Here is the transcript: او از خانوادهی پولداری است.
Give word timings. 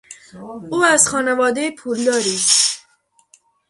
او 0.71 0.85
از 0.85 1.07
خانوادهی 1.07 1.71
پولداری 1.75 2.35
است. 2.35 2.85